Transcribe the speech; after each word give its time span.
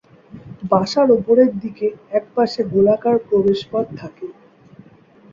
বাসার 0.71 1.09
উপরের 1.11 1.51
দিকে 1.59 1.87
এক 2.11 2.25
পাশে 2.35 2.61
গোলাকার 2.71 3.17
প্রবেশ 3.27 3.59
পথ 3.71 3.85
থাকে। 3.99 4.27